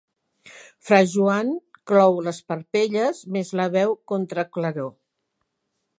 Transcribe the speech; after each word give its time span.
Fra 0.87 0.97
Joan 1.11 1.51
clou 1.91 2.17
les 2.29 2.39
parpelles, 2.53 3.21
més 3.37 3.55
la 3.61 3.71
veu 3.79 3.97
contra-claror. 4.13 4.91